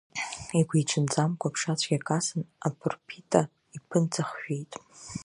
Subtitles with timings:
[0.59, 3.41] Игәиҽанӡамкәа ԥшацәгьак асын, аԥырԥита
[3.75, 4.71] иԥынҵа хжәеит.